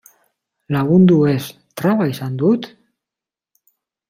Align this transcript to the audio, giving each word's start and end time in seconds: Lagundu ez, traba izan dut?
Lagundu 0.75 1.17
ez, 1.33 1.43
traba 1.83 2.09
izan 2.15 2.41
dut? 2.45 2.69